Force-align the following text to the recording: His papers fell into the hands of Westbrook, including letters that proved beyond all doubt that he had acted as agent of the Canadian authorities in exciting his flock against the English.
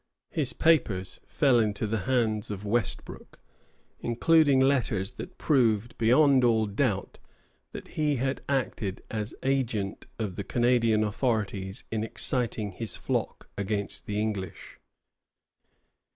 His 0.31 0.51
papers 0.53 1.19
fell 1.27 1.59
into 1.59 1.85
the 1.85 1.99
hands 2.09 2.49
of 2.49 2.65
Westbrook, 2.65 3.39
including 3.99 4.59
letters 4.59 5.11
that 5.11 5.37
proved 5.37 5.95
beyond 5.99 6.43
all 6.43 6.65
doubt 6.65 7.19
that 7.71 7.89
he 7.89 8.15
had 8.15 8.41
acted 8.49 9.03
as 9.11 9.35
agent 9.43 10.07
of 10.17 10.37
the 10.37 10.43
Canadian 10.43 11.03
authorities 11.03 11.83
in 11.91 12.03
exciting 12.03 12.71
his 12.71 12.95
flock 12.97 13.47
against 13.55 14.07
the 14.07 14.19
English. 14.19 14.79